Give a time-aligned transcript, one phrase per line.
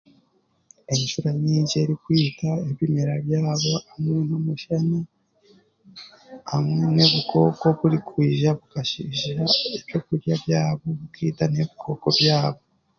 [0.93, 4.99] Enjura nyingi erikwita ebimera byabo hamwe n'omushana,
[6.51, 9.29] hamwe n'obukooko oburikwija bukashiisha
[9.77, 12.61] ebyokurya byabo, bukiita n'ebikoko byabo.